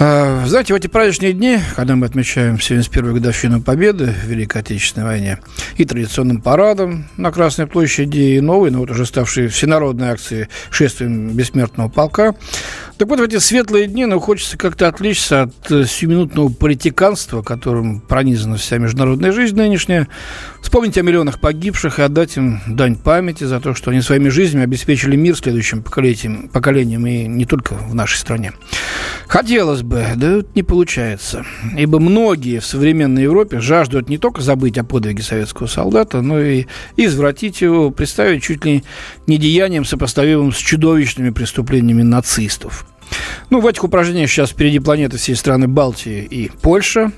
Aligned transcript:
А, 0.00 0.44
знаете, 0.46 0.74
в 0.74 0.76
эти 0.76 0.86
праздничные 0.86 1.32
дни, 1.32 1.58
когда 1.74 1.96
мы 1.96 2.06
отмечаем 2.06 2.54
71-ю 2.54 3.14
годовщину 3.14 3.60
Победы 3.60 4.06
в 4.06 4.26
Великой 4.26 4.60
Отечественной 4.60 5.06
войне, 5.06 5.38
и 5.76 5.84
традиционным 5.84 6.40
парадом 6.40 7.08
на 7.16 7.32
Красной 7.32 7.66
площади, 7.66 8.18
и 8.18 8.40
новой, 8.40 8.70
но 8.70 8.78
вот 8.78 8.92
уже 8.92 9.04
ставшей 9.04 9.48
всенародной 9.48 10.10
акции 10.10 10.48
шествием 10.70 11.30
бессмертного 11.30 11.88
полка, 11.88 12.36
так 12.98 13.06
вот, 13.08 13.20
в 13.20 13.22
эти 13.22 13.38
светлые 13.38 13.86
дни, 13.86 14.06
ну, 14.06 14.18
хочется 14.18 14.58
как-то 14.58 14.88
отличиться 14.88 15.42
от 15.42 15.70
э, 15.70 15.84
сиюминутного 15.84 16.48
политиканства, 16.48 17.42
которым 17.42 18.00
пронизана 18.00 18.56
вся 18.56 18.78
международная 18.78 19.30
жизнь 19.30 19.56
нынешняя, 19.56 20.08
вспомнить 20.60 20.98
о 20.98 21.02
миллионах 21.02 21.40
погибших 21.40 22.00
и 22.00 22.02
отдать 22.02 22.36
им 22.36 22.60
дань 22.66 22.96
памяти 22.96 23.44
за 23.44 23.60
то, 23.60 23.72
что 23.72 23.92
они 23.92 24.00
своими 24.00 24.30
жизнями 24.30 24.64
обеспечили 24.64 25.14
мир 25.14 25.36
следующим 25.36 25.84
поколениям, 25.84 26.48
поколениям 26.48 27.06
и 27.06 27.28
не 27.28 27.44
только 27.44 27.74
в 27.74 27.94
нашей 27.94 28.16
стране. 28.16 28.52
Хотелось 29.28 29.82
бы, 29.82 30.04
да 30.16 30.40
не 30.56 30.64
получается. 30.64 31.46
Ибо 31.76 32.00
многие 32.00 32.58
в 32.58 32.66
современной 32.66 33.22
Европе 33.22 33.60
жаждут 33.60 34.08
не 34.08 34.18
только 34.18 34.40
забыть 34.40 34.76
о 34.76 34.82
подвиге 34.82 35.22
советского 35.22 35.68
солдата, 35.68 36.20
но 36.20 36.40
и 36.40 36.66
извратить 36.96 37.60
его, 37.60 37.92
представить 37.92 38.42
чуть 38.42 38.64
ли 38.64 38.82
не 39.28 39.38
деянием, 39.38 39.84
сопоставимым 39.84 40.52
с 40.52 40.56
чудовищными 40.56 41.30
преступлениями 41.30 42.02
нацистов. 42.02 42.87
Ну, 43.50 43.60
в 43.60 43.66
этих 43.66 43.84
упражнениях 43.84 44.30
сейчас 44.30 44.50
впереди 44.50 44.78
планеты 44.78 45.16
все 45.16 45.34
страны 45.34 45.68
Балтии 45.68 46.22
и 46.24 46.50
Польша. 46.62 47.12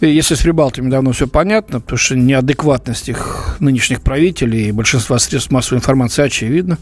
Если 0.00 0.34
с 0.34 0.40
Прибалтами 0.40 0.90
давно 0.90 1.12
все 1.12 1.26
понятно, 1.26 1.80
потому 1.80 1.96
что 1.98 2.16
неадекватность 2.16 3.08
их 3.08 3.56
нынешних 3.60 4.02
правителей 4.02 4.68
и 4.68 4.72
большинства 4.72 5.18
средств 5.18 5.50
массовой 5.50 5.78
информации 5.78 6.24
очевидна, 6.24 6.78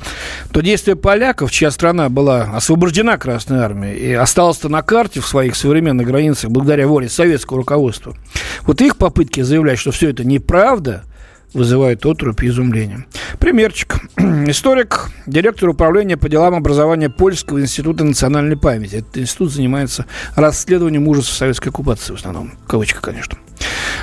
то 0.50 0.60
действия 0.60 0.97
поляков, 0.97 1.53
чья 1.53 1.70
страна 1.70 2.08
была 2.08 2.44
освобождена 2.55 3.19
Красной 3.19 3.58
Армией 3.58 3.98
и 3.98 4.12
осталась-то 4.12 4.69
на 4.69 4.83
карте 4.83 5.20
в 5.20 5.27
своих 5.27 5.56
современных 5.56 6.06
границах 6.06 6.50
благодаря 6.50 6.88
воле 6.88 7.08
советского 7.08 7.58
руководства, 7.58 8.16
вот 8.62 8.80
их 8.80 8.97
попытки 8.97 9.42
заявлять, 9.42 9.78
что 9.78 9.92
все 9.92 10.10
это 10.10 10.25
неправда– 10.25 11.05
вызывает 11.55 12.05
отрубь 12.06 12.42
и 12.42 12.48
изумление. 12.48 13.06
Примерчик. 13.39 13.97
Историк, 14.17 15.11
директор 15.27 15.69
управления 15.69 16.17
по 16.17 16.28
делам 16.28 16.55
образования 16.55 17.11
Польского 17.11 17.61
института 17.61 18.05
национальной 18.05 18.56
памяти. 18.56 18.97
Этот 18.97 19.19
институт 19.19 19.53
занимается 19.53 20.06
расследованием 20.36 21.06
ужасов 21.09 21.34
советской 21.34 21.69
оккупации 21.69 22.12
в 22.12 22.17
основном. 22.17 22.53
Кавычка, 22.67 23.00
конечно. 23.00 23.39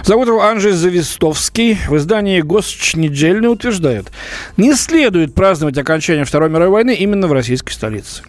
Зовут 0.04 0.28
его 0.28 0.42
Анжей 0.42 0.72
Завистовский. 0.72 1.78
В 1.88 1.98
издании 1.98 2.42
«Госчнедельный» 2.42 3.52
утверждает, 3.52 4.12
не 4.58 4.74
следует 4.76 5.34
праздновать 5.34 5.78
окончание 5.78 6.26
Второй 6.26 6.50
мировой 6.50 6.70
войны 6.70 6.96
именно 6.96 7.28
в 7.28 7.34
российской 7.34 7.74
столице. 7.74 8.24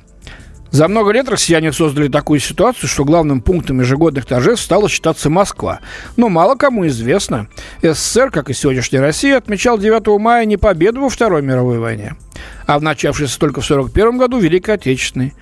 За 0.70 0.86
много 0.86 1.10
лет 1.10 1.28
россияне 1.28 1.72
создали 1.72 2.08
такую 2.08 2.38
ситуацию, 2.38 2.88
что 2.88 3.04
главным 3.04 3.40
пунктом 3.40 3.80
ежегодных 3.80 4.24
торжеств 4.24 4.64
стала 4.64 4.88
считаться 4.88 5.28
Москва. 5.28 5.80
Но 6.16 6.28
мало 6.28 6.54
кому 6.54 6.86
известно, 6.86 7.48
СССР, 7.82 8.30
как 8.30 8.50
и 8.50 8.54
сегодняшняя 8.54 9.00
Россия, 9.00 9.36
отмечал 9.36 9.78
9 9.78 10.20
мая 10.20 10.44
не 10.44 10.56
победу 10.56 11.00
во 11.00 11.08
Второй 11.08 11.42
мировой 11.42 11.78
войне, 11.78 12.14
а 12.66 12.78
в 12.78 12.82
начавшейся 12.82 13.38
только 13.38 13.60
в 13.60 13.64
1941 13.64 14.18
году 14.18 14.38
Великой 14.38 14.76
Отечественной. 14.76 15.34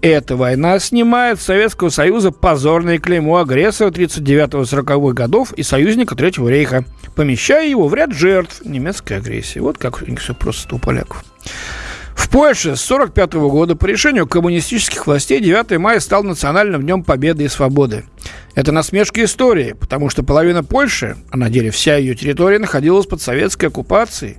Эта 0.00 0.34
война 0.34 0.80
снимает 0.80 1.40
с 1.40 1.44
Советского 1.44 1.88
Союза 1.88 2.32
позорное 2.32 2.98
клеймо 2.98 3.36
агрессора 3.36 3.90
39-40-х 3.90 5.12
годов 5.12 5.52
и 5.52 5.62
союзника 5.62 6.16
Третьего 6.16 6.48
рейха, 6.48 6.84
помещая 7.14 7.68
его 7.68 7.86
в 7.86 7.94
ряд 7.94 8.12
жертв 8.12 8.62
немецкой 8.64 9.18
агрессии. 9.18 9.60
Вот 9.60 9.78
как 9.78 10.02
у 10.02 10.06
них 10.06 10.18
все 10.18 10.34
просто 10.34 10.74
у 10.74 10.80
поляков. 10.80 11.24
В 12.22 12.28
Польше 12.28 12.76
с 12.76 12.90
1945 12.90 13.32
года 13.50 13.74
по 13.74 13.84
решению 13.84 14.28
коммунистических 14.28 15.08
властей 15.08 15.40
9 15.40 15.76
мая 15.78 15.98
стал 15.98 16.22
национальным 16.22 16.82
днем 16.82 17.02
победы 17.02 17.44
и 17.44 17.48
свободы. 17.48 18.04
Это 18.54 18.70
насмешка 18.70 19.24
истории, 19.24 19.72
потому 19.72 20.08
что 20.08 20.22
половина 20.22 20.62
Польши, 20.62 21.16
а 21.30 21.36
на 21.36 21.50
деле 21.50 21.72
вся 21.72 21.96
ее 21.96 22.14
территория, 22.14 22.60
находилась 22.60 23.06
под 23.06 23.20
советской 23.20 23.66
оккупацией. 23.66 24.36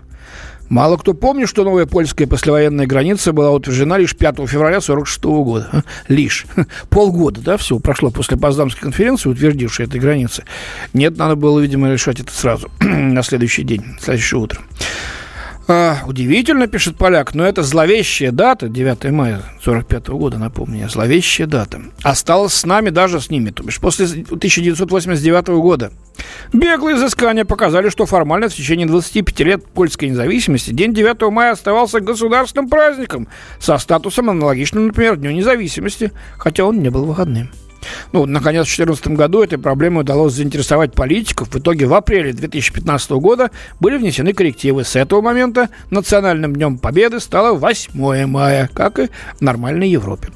Мало 0.69 0.95
кто 0.95 1.13
помнит, 1.13 1.49
что 1.49 1.65
новая 1.65 1.85
польская 1.85 2.25
послевоенная 2.25 2.87
граница 2.87 3.33
была 3.33 3.51
утверждена 3.51 3.97
лишь 3.97 4.15
5 4.15 4.37
февраля 4.47 4.77
1946 4.77 5.23
года. 5.25 5.83
Лишь. 6.07 6.45
Полгода, 6.89 7.41
да, 7.41 7.57
всего 7.57 7.79
прошло 7.79 8.11
после 8.11 8.37
Поздамской 8.37 8.81
конференции, 8.81 9.27
утвердившей 9.27 9.87
этой 9.87 9.99
границы. 9.99 10.45
Нет, 10.93 11.17
надо 11.17 11.35
было, 11.35 11.59
видимо, 11.59 11.91
решать 11.91 12.21
это 12.21 12.31
сразу, 12.31 12.71
на 12.79 13.23
следующий 13.23 13.63
день, 13.63 13.83
следующее 13.99 14.39
утро. 14.39 14.61
А, 15.65 15.99
удивительно, 16.05 16.67
пишет 16.67 16.97
поляк, 16.97 17.33
но 17.33 17.45
это 17.45 17.63
зловещая 17.63 18.31
дата, 18.31 18.67
9 18.67 19.11
мая 19.11 19.41
45 19.63 20.07
года, 20.09 20.37
напомню, 20.37 20.89
зловещая 20.89 21.47
дата, 21.47 21.81
осталась 22.01 22.53
с 22.53 22.65
нами 22.65 22.89
даже 22.89 23.21
с 23.21 23.29
ними, 23.29 23.49
то 23.49 23.63
бишь 23.63 23.79
после 23.79 24.05
1989 24.05 25.47
года. 25.61 25.93
Беглые 26.51 26.97
изыскания 26.97 27.45
показали, 27.45 27.89
что 27.89 28.05
формально 28.05 28.49
в 28.49 28.53
течение 28.53 28.87
25 28.87 29.39
лет 29.39 29.65
польской 29.65 30.09
независимости 30.09 30.71
день 30.71 30.93
9 30.93 31.31
мая 31.31 31.53
оставался 31.53 32.01
государственным 32.01 32.69
праздником 32.69 33.29
со 33.59 33.77
статусом 33.77 34.29
аналогичным, 34.29 34.87
например, 34.87 35.15
Дню 35.15 35.31
независимости, 35.31 36.11
хотя 36.37 36.65
он 36.65 36.81
не 36.81 36.89
был 36.89 37.05
выходным. 37.05 37.49
Ну, 38.11 38.25
наконец, 38.25 38.67
в 38.67 38.75
2014 38.75 39.07
году 39.09 39.43
этой 39.43 39.57
проблемой 39.57 40.01
удалось 40.01 40.33
заинтересовать 40.33 40.93
политиков. 40.93 41.49
В 41.49 41.57
итоге 41.57 41.85
в 41.85 41.93
апреле 41.93 42.33
2015 42.33 43.11
года 43.11 43.51
были 43.79 43.97
внесены 43.97 44.33
коррективы. 44.33 44.83
С 44.83 44.95
этого 44.95 45.21
момента 45.21 45.69
национальным 45.89 46.55
днем 46.55 46.77
победы 46.77 47.19
стало 47.19 47.57
8 47.57 48.25
мая, 48.27 48.69
как 48.73 48.99
и 48.99 49.09
в 49.37 49.41
нормальной 49.41 49.89
Европе. 49.89 50.29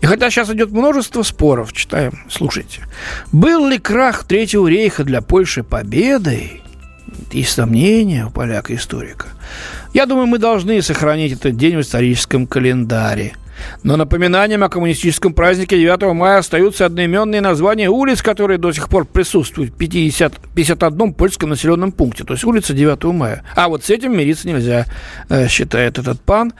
И 0.00 0.06
хотя 0.06 0.30
сейчас 0.30 0.50
идет 0.50 0.72
множество 0.72 1.22
споров, 1.22 1.72
читаем, 1.72 2.24
слушайте. 2.28 2.82
Был 3.30 3.68
ли 3.68 3.78
крах 3.78 4.24
Третьего 4.24 4.66
рейха 4.66 5.04
для 5.04 5.22
Польши 5.22 5.62
победой? 5.62 6.60
Есть 7.30 7.52
сомнения 7.52 8.26
у 8.26 8.30
поляка-историка. 8.30 9.28
Я 9.94 10.06
думаю, 10.06 10.26
мы 10.26 10.38
должны 10.38 10.80
сохранить 10.82 11.32
этот 11.32 11.56
день 11.56 11.76
в 11.76 11.80
историческом 11.80 12.46
календаре– 12.46 13.34
но 13.82 13.96
напоминанием 13.96 14.62
о 14.62 14.68
коммунистическом 14.68 15.34
празднике 15.34 15.78
9 15.78 16.14
мая 16.14 16.38
остаются 16.38 16.86
одноименные 16.86 17.40
названия 17.40 17.88
улиц, 17.88 18.22
которые 18.22 18.58
до 18.58 18.72
сих 18.72 18.88
пор 18.88 19.04
присутствуют 19.04 19.72
в 19.72 19.76
50, 19.76 20.34
51 20.54 21.14
польском 21.14 21.50
населенном 21.50 21.92
пункте. 21.92 22.24
То 22.24 22.34
есть 22.34 22.44
улица 22.44 22.74
9 22.74 23.04
мая. 23.04 23.42
А 23.54 23.68
вот 23.68 23.84
с 23.84 23.90
этим 23.90 24.16
мириться 24.16 24.48
нельзя, 24.48 24.86
э, 25.28 25.48
считает 25.48 25.98
этот 25.98 26.20
пан. 26.20 26.52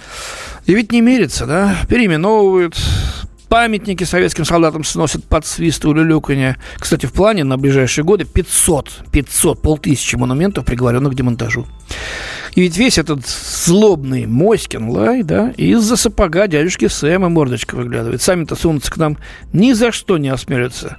И 0.67 0.75
ведь 0.75 0.93
не 0.93 1.01
мирится, 1.01 1.47
да? 1.47 1.77
Переименовывают, 1.89 2.77
памятники 3.53 4.05
советским 4.05 4.47
солдатам 4.47 4.83
сносят 4.83 5.25
под 5.25 5.45
свист 5.45 5.85
улюлюканья. 5.85 6.57
Кстати, 6.79 7.05
в 7.05 7.13
плане 7.13 7.45
на 7.45 7.59
ближайшие 7.59 8.03
годы 8.03 8.25
500, 8.25 9.03
500, 9.13 9.61
полтысячи 9.61 10.17
монументов, 10.17 10.65
приговоренных 10.65 11.13
к 11.13 11.15
демонтажу. 11.15 11.67
И 12.55 12.63
ведь 12.63 12.79
весь 12.79 12.97
этот 12.97 13.27
злобный 13.27 14.25
Моськин 14.25 14.89
лай, 14.89 15.23
да, 15.23 15.51
из-за 15.59 15.97
сапога 15.99 16.47
дядюшки 16.47 16.89
Сэма 16.89 17.29
мордочка 17.29 17.75
выглядывает. 17.75 18.23
Сами-то 18.23 18.57
сунуться 18.57 18.91
к 18.91 18.97
нам 18.97 19.19
ни 19.53 19.75
за 19.75 19.93
что 19.93 20.17
не 20.17 20.31
осмелятся 20.31 20.97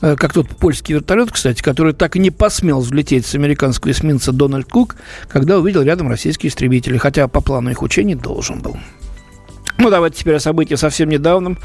э, 0.00 0.16
как 0.16 0.32
тот 0.32 0.48
польский 0.48 0.94
вертолет, 0.96 1.30
кстати, 1.30 1.62
который 1.62 1.92
так 1.92 2.16
и 2.16 2.18
не 2.18 2.32
посмел 2.32 2.80
взлететь 2.80 3.24
с 3.24 3.36
американского 3.36 3.92
эсминца 3.92 4.32
Дональд 4.32 4.68
Кук, 4.68 4.96
когда 5.28 5.60
увидел 5.60 5.82
рядом 5.82 6.08
российские 6.08 6.50
истребители, 6.50 6.98
хотя 6.98 7.28
по 7.28 7.40
плану 7.40 7.70
их 7.70 7.82
учений 7.82 8.16
должен 8.16 8.62
был. 8.62 8.76
Ну, 9.76 9.90
давайте 9.90 10.18
теперь 10.18 10.36
о 10.36 10.40
событии 10.40 10.76
совсем 10.76 11.08
недавнем, 11.08 11.58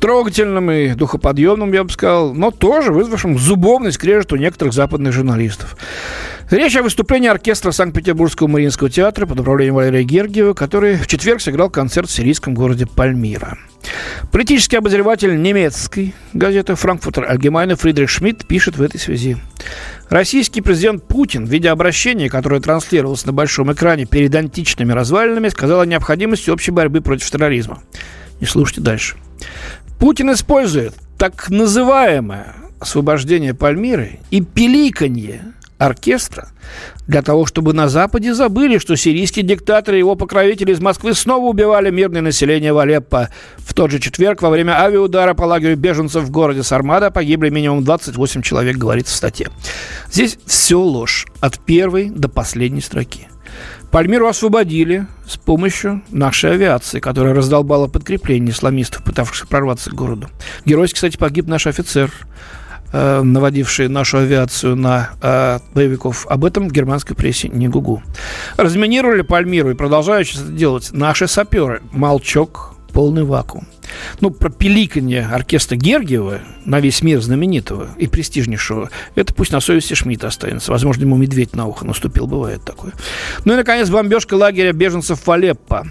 трогательном 0.00 0.70
и 0.70 0.94
духоподъемном, 0.94 1.72
я 1.72 1.82
бы 1.82 1.90
сказал, 1.90 2.32
но 2.32 2.50
тоже 2.50 2.92
вызвавшем 2.92 3.36
зубовный 3.36 3.92
скрежет 3.92 4.32
у 4.32 4.36
некоторых 4.36 4.72
западных 4.72 5.12
журналистов. 5.12 5.76
Речь 6.50 6.76
о 6.76 6.82
выступлении 6.82 7.28
оркестра 7.28 7.72
Санкт-Петербургского 7.72 8.46
Мариинского 8.46 8.88
театра 8.88 9.26
под 9.26 9.38
управлением 9.38 9.74
Валерия 9.74 10.02
Гергиева, 10.02 10.54
который 10.54 10.96
в 10.96 11.06
четверг 11.06 11.42
сыграл 11.42 11.68
концерт 11.68 12.08
в 12.08 12.12
сирийском 12.12 12.54
городе 12.54 12.86
Пальмира. 12.86 13.58
Политический 14.32 14.78
обозреватель 14.78 15.42
немецкой 15.42 16.14
газеты 16.32 16.74
«Франкфуртер 16.74 17.30
Альгемайна» 17.30 17.76
Фридрих 17.76 18.08
Шмидт 18.08 18.46
пишет 18.46 18.78
в 18.78 18.82
этой 18.82 18.98
связи. 18.98 19.36
Российский 20.08 20.62
президент 20.62 21.06
Путин 21.06 21.44
в 21.44 21.50
виде 21.50 21.68
обращения, 21.68 22.30
которое 22.30 22.62
транслировалось 22.62 23.26
на 23.26 23.34
большом 23.34 23.70
экране 23.70 24.06
перед 24.06 24.34
античными 24.34 24.92
развалинами, 24.92 25.50
сказал 25.50 25.82
о 25.82 25.86
необходимости 25.86 26.48
общей 26.48 26.70
борьбы 26.70 27.02
против 27.02 27.30
терроризма. 27.30 27.82
Не 28.40 28.46
слушайте 28.46 28.80
дальше. 28.80 29.16
Путин 29.98 30.32
использует 30.32 30.94
так 31.18 31.50
называемое 31.50 32.54
освобождение 32.80 33.52
Пальмиры 33.52 34.20
и 34.30 34.40
пиликанье 34.40 35.42
оркестра 35.78 36.48
для 37.06 37.22
того, 37.22 37.46
чтобы 37.46 37.72
на 37.72 37.88
Западе 37.88 38.34
забыли, 38.34 38.78
что 38.78 38.96
сирийский 38.96 39.42
диктатор 39.42 39.94
и 39.94 39.98
его 39.98 40.14
покровители 40.14 40.72
из 40.72 40.80
Москвы 40.80 41.14
снова 41.14 41.46
убивали 41.46 41.90
мирное 41.90 42.20
население 42.20 42.72
в 42.72 42.78
Алеппо. 42.78 43.30
В 43.58 43.72
тот 43.72 43.90
же 43.90 43.98
четверг 43.98 44.42
во 44.42 44.50
время 44.50 44.78
авиаудара 44.80 45.34
по 45.34 45.44
лагерю 45.44 45.76
беженцев 45.76 46.24
в 46.24 46.30
городе 46.30 46.62
Сармада 46.62 47.10
погибли 47.10 47.48
минимум 47.48 47.84
28 47.84 48.42
человек, 48.42 48.76
говорится 48.76 49.14
в 49.14 49.16
статье. 49.16 49.48
Здесь 50.10 50.38
все 50.44 50.78
ложь 50.78 51.26
от 51.40 51.58
первой 51.58 52.10
до 52.10 52.28
последней 52.28 52.80
строки. 52.80 53.28
Пальмиру 53.90 54.26
освободили 54.26 55.06
с 55.26 55.38
помощью 55.38 56.02
нашей 56.10 56.52
авиации, 56.52 57.00
которая 57.00 57.32
раздолбала 57.32 57.86
подкрепление 57.86 58.52
исламистов, 58.52 59.02
пытавшихся 59.02 59.46
прорваться 59.46 59.90
к 59.90 59.94
городу. 59.94 60.28
Геройски, 60.66 60.96
кстати, 60.96 61.16
погиб 61.16 61.46
наш 61.46 61.66
офицер, 61.66 62.12
э, 62.92 63.22
наводивший 63.22 63.88
нашу 63.88 64.18
авиацию 64.18 64.76
на 64.76 65.10
э, 65.20 65.58
боевиков. 65.74 66.26
Об 66.28 66.44
этом 66.44 66.68
в 66.68 66.72
германской 66.72 67.16
прессе 67.16 67.48
не 67.48 67.68
гугу. 67.68 68.02
Разминировали 68.56 69.22
Пальмиру 69.22 69.70
и 69.70 69.74
продолжают 69.74 70.28
это 70.34 70.44
делать 70.44 70.90
наши 70.92 71.26
саперы. 71.26 71.82
Молчок, 71.92 72.74
полный 72.92 73.24
вакуум. 73.24 73.66
Ну, 74.20 74.30
про 74.30 74.50
пеликанье 74.50 75.26
оркестра 75.26 75.76
Гергиева 75.76 76.40
на 76.64 76.80
весь 76.80 77.02
мир 77.02 77.20
знаменитого 77.20 77.88
и 77.96 78.06
престижнейшего, 78.06 78.90
это 79.14 79.32
пусть 79.34 79.52
на 79.52 79.60
совести 79.60 79.94
Шмидта 79.94 80.28
останется. 80.28 80.72
Возможно, 80.72 81.02
ему 81.02 81.16
медведь 81.16 81.54
на 81.54 81.66
ухо 81.66 81.86
наступил, 81.86 82.26
бывает 82.26 82.62
такое. 82.64 82.92
Ну 83.44 83.54
и, 83.54 83.56
наконец, 83.56 83.88
бомбежка 83.88 84.34
лагеря 84.34 84.72
беженцев 84.72 85.26
в 85.26 85.30
Алеппо. 85.30 85.86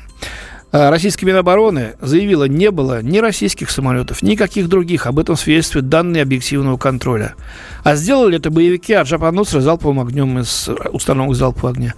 А, 0.72 0.90
российская 0.90 1.25
Минобороны 1.25 1.96
заявила, 2.02 2.44
не 2.44 2.72
было 2.72 3.02
ни 3.02 3.19
российских 3.19 3.69
самолетов, 3.69 4.22
никаких 4.22 4.68
других. 4.68 5.08
Об 5.08 5.19
этом 5.19 5.38
свидетельствуют 5.38 5.88
данные 5.88 6.24
объективного 6.24 6.78
контроля. 6.78 7.36
А 7.84 7.96
сделали 7.96 8.38
это 8.38 8.50
боевики 8.50 8.94
от 8.94 9.08
Джапанусра 9.08 9.62
залповым 9.62 10.02
огнем 10.02 10.40
из 10.40 10.69
установок 10.92 11.36
залпового 11.36 11.72
огня. 11.72 11.94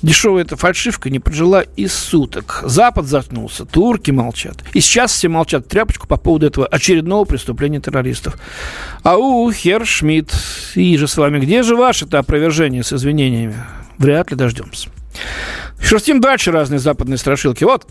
Дешевая 0.00 0.44
эта 0.44 0.56
фальшивка 0.56 1.10
не 1.10 1.18
прожила 1.18 1.62
и 1.62 1.86
суток. 1.86 2.62
Запад 2.64 3.04
заткнулся, 3.04 3.66
турки 3.66 4.10
молчат. 4.10 4.56
И 4.72 4.80
сейчас 4.80 5.12
все 5.12 5.28
молчат 5.28 5.68
тряпочку 5.68 6.06
по 6.06 6.16
поводу 6.16 6.46
этого 6.46 6.66
очередного 6.66 7.26
преступления 7.26 7.80
террористов. 7.80 8.38
Ау, 9.02 9.52
хер 9.52 9.84
Шмидт, 9.84 10.34
и 10.74 10.96
же 10.96 11.08
с 11.08 11.16
вами, 11.18 11.40
где 11.40 11.62
же 11.62 11.76
ваше-то 11.76 12.18
опровержение 12.20 12.82
с 12.82 12.92
извинениями? 12.94 13.56
Вряд 13.98 14.30
ли 14.30 14.36
дождемся. 14.36 14.88
Шерстим 15.84 16.18
дальше 16.18 16.50
разные 16.50 16.78
западные 16.78 17.18
страшилки. 17.18 17.62
Вот 17.62 17.84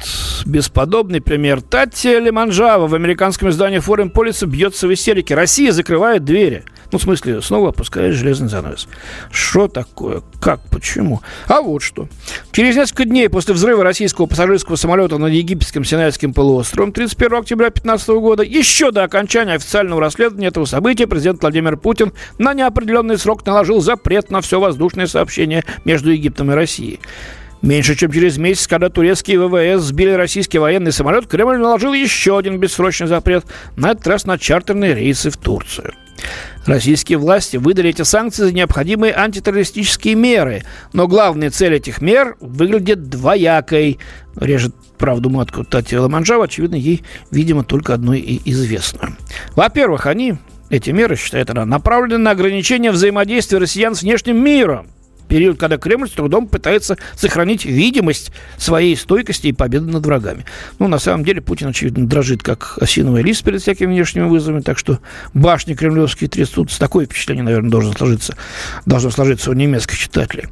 бесподобный 0.47 1.21
пример. 1.21 1.61
Татья 1.61 2.17
Лиманжава 2.17 2.87
в 2.87 2.95
американском 2.95 3.49
издании 3.49 3.79
Foreign 3.79 4.11
Policy 4.11 4.47
бьется 4.47 4.87
в 4.87 4.93
истерике. 4.93 5.35
Россия 5.35 5.71
закрывает 5.71 6.25
двери. 6.25 6.63
Ну, 6.91 6.97
в 6.97 7.03
смысле, 7.03 7.43
снова 7.43 7.69
опускает 7.69 8.15
железный 8.15 8.49
занавес. 8.49 8.87
Что 9.31 9.67
такое? 9.67 10.23
Как? 10.41 10.59
Почему? 10.71 11.21
А 11.47 11.61
вот 11.61 11.83
что. 11.83 12.07
Через 12.51 12.75
несколько 12.75 13.05
дней 13.05 13.29
после 13.29 13.53
взрыва 13.53 13.83
российского 13.83 14.25
пассажирского 14.25 14.75
самолета 14.75 15.19
над 15.19 15.31
египетским 15.31 15.83
Синайским 15.83 16.33
полуостровом 16.33 16.93
31 16.93 17.33
октября 17.35 17.67
2015 17.67 18.09
года, 18.09 18.41
еще 18.41 18.91
до 18.91 19.03
окончания 19.03 19.53
официального 19.53 20.01
расследования 20.01 20.47
этого 20.47 20.65
события, 20.65 21.05
президент 21.05 21.41
Владимир 21.41 21.77
Путин 21.77 22.11
на 22.39 22.55
неопределенный 22.55 23.19
срок 23.19 23.45
наложил 23.45 23.81
запрет 23.81 24.31
на 24.31 24.41
все 24.41 24.59
воздушное 24.59 25.05
сообщение 25.05 25.63
между 25.85 26.11
Египтом 26.11 26.51
и 26.51 26.55
Россией. 26.55 26.99
Меньше 27.63 27.95
чем 27.95 28.11
через 28.11 28.37
месяц, 28.37 28.67
когда 28.67 28.89
турецкие 28.89 29.39
ВВС 29.39 29.85
сбили 29.85 30.11
российский 30.11 30.59
военный 30.59 30.91
самолет, 30.91 31.27
Кремль 31.27 31.57
наложил 31.57 31.93
еще 31.93 32.37
один 32.37 32.59
бессрочный 32.59 33.07
запрет, 33.07 33.45
на 33.77 33.91
этот 33.91 34.05
раз 34.05 34.25
на 34.25 34.37
чартерные 34.37 34.93
рейсы 34.93 35.29
в 35.29 35.37
Турцию. 35.37 35.93
Российские 36.65 37.17
власти 37.17 37.55
выдали 37.55 37.89
эти 37.89 38.01
санкции 38.01 38.43
за 38.43 38.53
необходимые 38.53 39.15
антитеррористические 39.15 40.15
меры. 40.15 40.63
Но 40.91 41.07
главная 41.07 41.51
цель 41.51 41.73
этих 41.73 42.01
мер 42.01 42.35
выглядит 42.41 43.09
двоякой. 43.09 43.97
Режет 44.35 44.75
правду 44.97 45.29
матку 45.29 45.63
Татьяна 45.63 46.03
Ламанжава, 46.03 46.45
очевидно, 46.45 46.75
ей, 46.75 47.03
видимо, 47.31 47.63
только 47.63 47.93
одной 47.93 48.19
и 48.19 48.41
известно. 48.51 49.15
Во-первых, 49.55 50.05
они, 50.05 50.35
эти 50.69 50.89
меры, 50.89 51.15
считает 51.15 51.49
она, 51.49 51.65
направлены 51.65 52.17
на 52.17 52.31
ограничение 52.31 52.91
взаимодействия 52.91 53.57
россиян 53.57 53.95
с 53.95 54.01
внешним 54.01 54.43
миром 54.43 54.87
период, 55.33 55.57
когда 55.57 55.79
Кремль 55.79 56.07
с 56.07 56.11
трудом 56.11 56.47
пытается 56.47 56.95
сохранить 57.15 57.65
видимость 57.65 58.31
своей 58.57 58.95
стойкости 58.95 59.47
и 59.47 59.51
победы 59.51 59.87
над 59.87 60.05
врагами. 60.05 60.45
Ну, 60.77 60.87
на 60.87 60.99
самом 60.99 61.25
деле, 61.25 61.41
Путин, 61.41 61.69
очевидно, 61.69 62.05
дрожит, 62.05 62.43
как 62.43 62.77
осиновый 62.79 63.23
лист 63.23 63.43
перед 63.43 63.59
всякими 63.59 63.87
внешними 63.87 64.27
вызовами, 64.27 64.61
так 64.61 64.77
что 64.77 64.99
башни 65.33 65.73
кремлевские 65.73 66.29
трясутся. 66.29 66.77
Такое 66.77 67.07
впечатление, 67.07 67.43
наверное, 67.43 67.71
должно 67.71 67.93
сложиться, 67.93 68.37
должно 68.85 69.09
сложиться 69.09 69.49
у 69.49 69.53
немецких 69.53 69.97
читателей. 69.97 70.45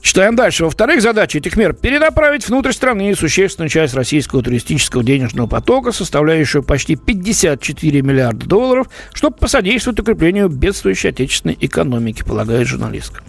Читаем 0.00 0.36
дальше. 0.36 0.64
Во-вторых, 0.64 1.02
задача 1.02 1.36
этих 1.36 1.58
мер– 1.58 1.74
перенаправить 1.74 2.48
внутрь 2.48 2.72
страны 2.72 3.14
существенную 3.14 3.68
часть 3.68 3.92
российского 3.92 4.42
туристического 4.42 5.04
денежного 5.04 5.48
потока, 5.48 5.92
составляющую 5.92 6.62
почти 6.62 6.96
54 6.96 8.00
миллиарда 8.00 8.46
долларов, 8.46 8.88
чтобы 9.12 9.36
посодействовать 9.36 10.00
укреплению 10.00 10.48
бедствующей 10.48 11.10
отечественной 11.10 11.58
экономики, 11.60 12.22
полагает 12.22 12.66
журналистка. 12.68 13.22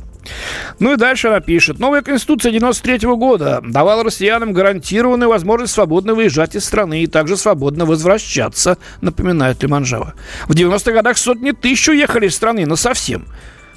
Ну 0.79 0.93
и 0.93 0.97
дальше 0.97 1.27
она 1.27 1.39
пишет. 1.39 1.79
Новая 1.79 2.01
Конституция 2.01 2.51
93 2.51 2.99
года 3.15 3.61
давала 3.63 4.03
россиянам 4.03 4.53
гарантированную 4.53 5.29
возможность 5.29 5.73
свободно 5.73 6.13
выезжать 6.13 6.55
из 6.55 6.65
страны 6.65 7.03
и 7.03 7.07
также 7.07 7.37
свободно 7.37 7.85
возвращаться, 7.85 8.77
напоминает 9.01 9.61
Лиманжава. 9.63 10.13
В 10.47 10.51
90-х 10.51 10.91
годах 10.91 11.17
сотни 11.17 11.51
тысяч 11.51 11.89
уехали 11.89 12.27
из 12.27 12.35
страны, 12.35 12.65
но 12.65 12.75
совсем. 12.75 13.25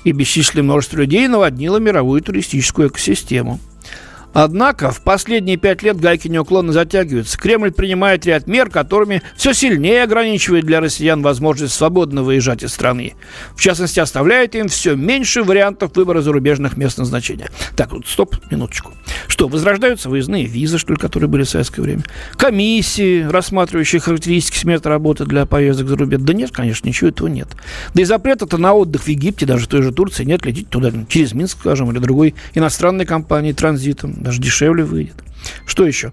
И 0.05 0.13
бесчисленное 0.13 0.65
множество 0.65 0.99
людей 0.99 1.27
наводнило 1.29 1.79
мировую 1.79 2.23
туристическую 2.23 2.89
экосистему. 2.89 3.61
Однако 4.33 4.91
в 4.91 5.03
последние 5.03 5.57
пять 5.57 5.83
лет 5.83 6.01
гайки 6.01 6.29
неуклонно 6.29 6.73
затягиваются. 6.73 7.39
Кремль 7.39 7.73
принимает 7.73 8.25
ряд 8.27 8.47
мер, 8.47 8.71
которыми 8.71 9.23
все 9.37 9.53
сильнее 9.53 10.03
ограничивает 10.05 10.65
для 10.65 10.81
россиян 10.81 11.23
возможность 11.23 11.75
свободно 11.75 12.23
выезжать 12.23 12.63
из 12.63 12.73
страны. 12.73 13.15
В 13.55 13.61
частности, 13.61 14.01
оставляет 14.01 14.55
им 14.55 14.69
все 14.69 14.95
меньше 14.95 15.43
вариантов 15.43 15.97
выбора 15.97 16.21
зарубежных 16.21 16.77
мест 16.77 16.99
назначения. 16.99 17.51
Так, 17.77 17.93
вот, 17.93 18.07
стоп, 18.07 18.37
минуточку. 18.51 18.93
Что, 19.29 19.49
возрождаются 19.49 20.09
выездные 20.09 20.47
визы, 20.47 20.79
что 20.79 20.93
ли, 20.93 20.99
которые 20.99 21.29
были 21.29 21.45
в 21.45 21.49
советское 21.49 21.83
время? 21.83 22.03
Комиссии, 22.37 23.23
рассматривающие 23.23 24.01
характеристики 24.01 24.57
смерти 24.57 24.89
работы 24.89 25.25
для 25.27 25.47
поездок 25.47 25.89
за 25.89 25.97
рубеж? 25.97 26.21
Да 26.23 26.33
нет, 26.33 26.51
конечно, 26.51 26.89
ничего 26.89 27.11
этого 27.11 27.29
нет. 27.29 27.49
Да 27.95 28.03
и 28.03 28.05
запрета-то 28.05 28.59
на 28.59 28.73
отдых 28.73 29.03
в 29.03 29.09
Египте, 29.09 29.47
даже 29.47 29.67
в 29.67 29.69
той 29.69 29.83
же 29.83 29.93
Турции, 29.93 30.25
нет, 30.25 30.45
лететь 30.47 30.69
туда 30.69 30.91
через 31.09 31.35
Минск, 31.35 31.59
скажем, 31.61 31.91
или 31.91 31.99
другой 31.99 32.35
иностранной 32.55 33.05
компании 33.05 33.53
транзитом 33.53 34.22
даже 34.23 34.41
дешевле 34.41 34.85
выйдет. 34.85 35.23
Что 35.67 35.87
еще? 35.87 36.13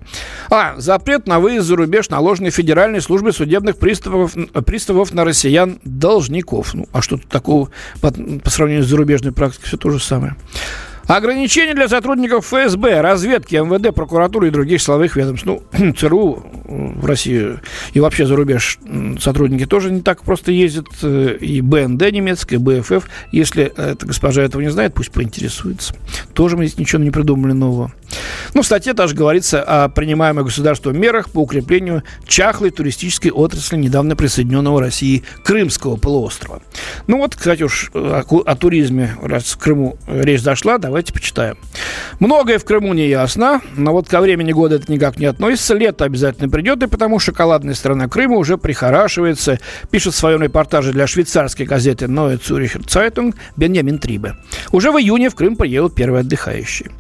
А, 0.50 0.75
запрет 0.78 1.28
на 1.28 1.39
выезд 1.39 1.68
за 1.68 1.75
рубеж, 1.75 2.10
наложенный 2.10 2.50
Федеральной 2.50 3.01
службой 3.01 3.34
судебных 3.34 3.78
приставов, 3.78 4.34
приставов 4.66 5.13
на 5.13 5.24
россиян-должников. 5.24 6.74
Ну, 6.74 6.88
а 6.92 7.01
что 7.01 7.18
тут 7.18 7.28
такого 7.28 7.70
по, 8.01 8.12
по 8.12 8.50
сравнению 8.50 8.84
с 8.84 8.88
зарубежной 8.88 9.32
практикой? 9.32 9.68
Все 9.68 9.78
то 9.78 9.89
же 9.89 10.00
самое. 10.00 10.36
Ограничения 11.10 11.74
для 11.74 11.89
сотрудников 11.89 12.46
ФСБ, 12.46 13.01
разведки, 13.01 13.56
МВД, 13.56 13.96
прокуратуры 13.96 14.50
и 14.50 14.51
других 14.51 14.80
силовых 14.80 15.16
ведомств. 15.16 15.44
Ну, 15.44 15.63
ЦРУ 15.98 16.46
в 16.70 17.04
Россию 17.04 17.62
и 17.94 18.00
вообще 18.00 18.28
за 18.28 18.36
рубеж 18.36 18.78
сотрудники 19.20 19.66
тоже 19.66 19.89
не 19.89 20.01
так 20.01 20.22
просто 20.22 20.51
ездят. 20.51 20.86
Э, 21.01 21.36
и 21.42 21.62
БНД 21.62 22.12
немецкая, 22.12 22.60
БФФ. 22.60 23.10
Если 23.32 23.63
эта 23.63 24.06
госпожа 24.06 24.44
этого 24.44 24.62
не 24.62 24.70
знает, 24.70 24.94
пусть 24.94 25.12
поинтересуется. 25.12 25.96
Тоже 26.34 26.58
мы 26.58 26.68
здесь 26.68 26.78
ничего 26.78 27.01
не 27.01 27.10
придумали 27.10 27.54
нового. 27.54 27.92
Ну, 28.54 28.62
в 28.62 28.66
статье 28.66 28.94
также 28.94 29.16
говорится 29.16 29.63
о 29.63 29.89
принимаемых 29.89 30.46
государством 30.46 31.00
мерах 31.00 31.30
по 31.30 31.39
укреплению 31.39 32.04
чахлой 32.28 32.72
туристической 32.72 33.32
отрасли 33.32 33.78
недавно 33.78 34.16
присоединенного 34.16 34.80
России 34.80 35.24
Крымского 35.44 35.98
полуострова. 35.98 36.62
Ну 37.08 37.18
вот, 37.18 37.36
кстати, 37.36 37.63
уж 37.63 37.92
о, 37.94 38.22
о 38.22 38.56
туризме, 38.56 39.16
раз 39.22 39.46
в 39.46 39.58
Крыму 39.58 39.98
речь 40.08 40.42
зашла, 40.42 40.78
давайте 41.00 41.13
почитаем. 41.13 41.58
Многое 42.20 42.60
в 42.60 42.65
Крыму 42.65 42.94
не 42.94 43.08
ясно, 43.08 43.62
но 43.77 43.94
вот 43.94 44.10
ко 44.10 44.20
времени 44.20 44.51
года 44.51 44.75
это 44.75 44.91
никак 44.91 45.18
не 45.18 45.27
относится. 45.27 45.74
Лето 45.74 46.03
обязательно 46.03 46.50
придет, 46.50 46.84
и 46.84 46.88
потому 46.88 47.20
шоколадная 47.20 47.74
страна 47.74 48.10
Крыма 48.10 48.36
уже 48.36 48.58
прихорашивается, 48.58 49.60
пишет 49.91 50.13
в 50.13 50.18
своем 50.18 50.41
репортаже 50.41 50.91
для 50.91 51.08
швейцарской 51.08 51.65
газеты 51.65 52.06
Neue 52.06 52.38
Zürcher 52.38 52.86
Zeitung 52.86 53.34
Бенjamin 53.56 53.98
Трибе. 53.98 54.36
Уже 54.74 54.91
в 54.91 54.98
июне 54.98 55.29
в 55.29 55.36
Крым 55.36 55.56
приедут 55.56 55.96
первые 55.96 56.22
отдыхающие. 56.22 56.91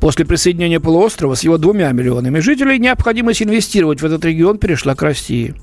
После 0.00 0.24
присоединения 0.24 0.80
полуострова 0.80 1.34
с 1.34 1.42
его 1.42 1.58
двумя 1.58 1.90
миллионами 1.92 2.38
жителей 2.40 2.78
необходимость 2.78 3.42
инвестировать 3.42 4.02
в 4.02 4.04
этот 4.04 4.24
регион 4.24 4.58
перешла 4.58 4.94
к 4.94 5.02
России. 5.02 5.54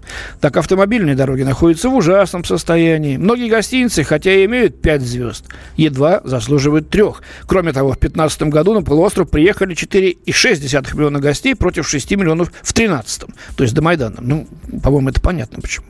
Так 0.42 0.58
автомобильные 0.58 1.16
дороги 1.16 1.44
находятся 1.44 1.90
в 1.90 1.96
ужасном 1.96 2.44
состоянии. 2.44 3.18
Многие 3.18 3.50
гостиницы, 3.50 4.04
хотя 4.04 4.34
и 4.34 4.46
имеют 4.46 4.82
5 4.82 5.02
звезд, 5.02 5.46
едва 5.78 6.22
заслуживают 6.24 6.90
трех. 6.90 7.22
Кроме 7.46 7.74
того, 7.74 7.90
в 7.90 8.00
2015 8.00 8.44
году 8.44 8.74
на 8.74 8.82
полуостров 8.82 9.30
приехали 9.30 9.76
4,6 9.76 10.96
миллиона 10.96 11.20
гостей 11.20 11.56
против 11.56 11.88
6 11.88 12.12
миллионов 12.12 12.50
в 12.50 12.74
2013. 12.74 13.24
То 13.56 13.64
есть 13.64 13.76
до 13.76 13.82
Майдана. 13.82 14.18
Ну, 14.20 14.48
по-моему, 14.82 15.10
это 15.10 15.22
понятно 15.22 15.62
почему. 15.62 15.86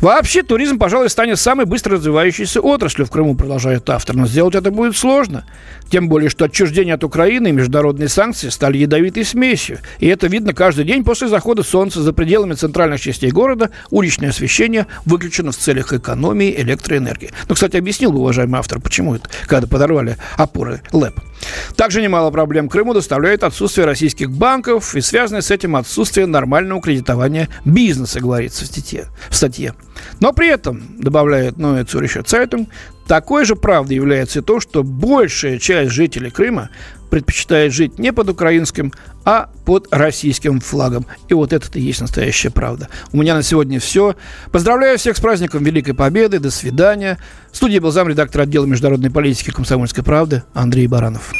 Вообще, 0.00 0.42
туризм, 0.42 0.78
пожалуй, 0.78 1.08
станет 1.08 1.38
самой 1.38 1.66
быстро 1.66 1.94
развивающейся 1.94 2.60
отраслью 2.60 3.06
в 3.06 3.10
Крыму, 3.10 3.36
продолжает 3.36 3.88
автор. 3.88 4.16
Но 4.16 4.26
сделать 4.26 4.54
это 4.54 4.70
будет 4.70 4.96
сложно. 4.96 5.46
Тем 5.88 6.08
более, 6.08 6.28
что 6.28 6.44
отчуждение 6.44 6.94
от 6.94 7.04
Украины 7.04 7.48
и 7.48 7.52
международные 7.52 8.08
санкции 8.08 8.48
стали 8.48 8.78
ядовитой 8.78 9.24
смесью. 9.24 9.78
И 10.00 10.06
это 10.06 10.26
видно 10.26 10.52
каждый 10.52 10.84
день 10.84 11.04
после 11.04 11.28
захода 11.28 11.62
солнца 11.62 12.02
за 12.02 12.12
пределами 12.12 12.54
центральных 12.54 13.00
частей 13.00 13.30
города. 13.30 13.70
Уличное 13.90 14.30
освещение 14.30 14.86
выключено 15.06 15.52
в 15.52 15.56
целях 15.56 15.92
экономии 15.92 16.54
электроэнергии. 16.54 17.30
Ну, 17.48 17.54
кстати, 17.54 17.76
объяснил 17.76 18.12
бы, 18.12 18.18
уважаемый 18.18 18.58
автор, 18.58 18.80
почему 18.80 19.14
это, 19.14 19.28
когда 19.46 19.66
подорвали 19.66 20.16
опоры 20.36 20.82
ЛЭП. 20.92 21.20
Также 21.76 22.00
немало 22.00 22.30
проблем 22.30 22.68
Крыму 22.68 22.94
доставляет 22.94 23.42
отсутствие 23.42 23.86
российских 23.86 24.30
банков 24.30 24.94
и 24.94 25.00
связанное 25.00 25.42
с 25.42 25.50
этим 25.50 25.76
отсутствие 25.76 26.26
нормального 26.26 26.80
кредитования 26.80 27.48
бизнеса, 27.64 28.20
говорится 28.20 28.64
в 28.64 28.68
статье. 28.68 29.06
В 29.28 29.34
статье. 29.34 29.74
Но 30.20 30.32
при 30.32 30.48
этом, 30.48 30.82
добавляет 30.98 31.56
Ноэ 31.56 31.84
Цюрихер 31.84 32.24
Цайтунг, 32.24 32.68
такой 33.06 33.44
же 33.44 33.56
правдой 33.56 33.96
является 33.96 34.38
и 34.38 34.42
то, 34.42 34.60
что 34.60 34.82
большая 34.82 35.58
часть 35.58 35.90
жителей 35.90 36.30
Крыма 36.30 36.70
предпочитает 37.14 37.72
жить 37.72 38.00
не 38.00 38.12
под 38.12 38.28
украинским, 38.28 38.92
а 39.24 39.48
под 39.64 39.86
российским 39.92 40.58
флагом. 40.58 41.06
И 41.28 41.34
вот 41.34 41.52
это 41.52 41.68
и 41.78 41.80
есть 41.80 42.00
настоящая 42.00 42.50
правда. 42.50 42.88
У 43.12 43.18
меня 43.18 43.36
на 43.36 43.44
сегодня 43.44 43.78
все. 43.78 44.16
Поздравляю 44.50 44.98
всех 44.98 45.16
с 45.16 45.20
праздником 45.20 45.62
Великой 45.62 45.94
Победы. 45.94 46.40
До 46.40 46.50
свидания. 46.50 47.20
В 47.52 47.56
студии 47.56 47.78
был 47.78 47.92
замредактор 47.92 48.40
отдела 48.40 48.66
международной 48.66 49.12
политики 49.12 49.52
комсомольской 49.52 50.02
правды 50.02 50.42
Андрей 50.54 50.88
Баранов. 50.88 51.32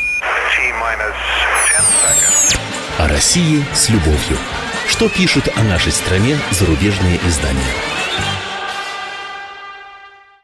О 2.97 3.09
России 3.09 3.65
с 3.75 3.89
любовью. 3.89 4.39
Что 4.87 5.09
пишут 5.09 5.49
о 5.57 5.65
нашей 5.65 5.91
стране 5.91 6.39
зарубежные 6.53 7.19
издания? 7.27 7.94